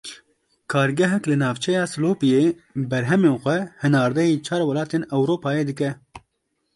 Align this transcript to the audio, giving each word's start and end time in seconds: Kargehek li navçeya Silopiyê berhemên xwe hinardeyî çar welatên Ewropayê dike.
Kargehek 0.73 1.23
li 1.31 1.35
navçeya 1.41 1.83
Silopiyê 1.91 2.43
berhemên 2.91 3.35
xwe 3.43 3.57
hinardeyî 3.81 4.35
çar 4.45 4.61
welatên 4.67 5.03
Ewropayê 5.15 5.63
dike. 5.69 5.89